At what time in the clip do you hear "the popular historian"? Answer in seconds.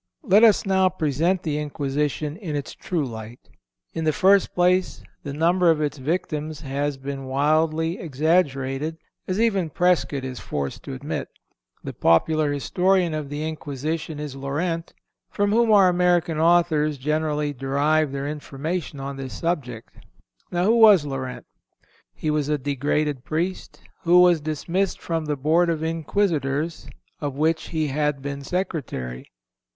11.83-13.13